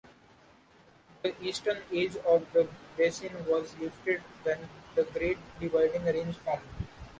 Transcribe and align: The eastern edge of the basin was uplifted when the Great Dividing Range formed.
The 1.21 1.39
eastern 1.47 1.77
edge 1.93 2.15
of 2.27 2.51
the 2.53 2.67
basin 2.97 3.45
was 3.47 3.75
uplifted 3.75 4.23
when 4.41 4.67
the 4.95 5.03
Great 5.03 5.37
Dividing 5.59 6.03
Range 6.05 6.35
formed. 6.37 6.63